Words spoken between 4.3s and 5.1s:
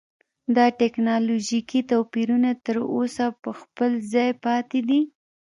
پاتې دي.